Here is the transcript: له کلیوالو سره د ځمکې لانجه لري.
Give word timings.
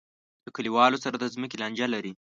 له 0.45 0.49
کلیوالو 0.55 1.01
سره 1.03 1.15
د 1.17 1.25
ځمکې 1.33 1.55
لانجه 1.61 1.87
لري. 1.93 2.11